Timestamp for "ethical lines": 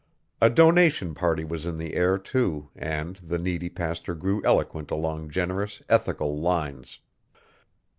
5.89-6.97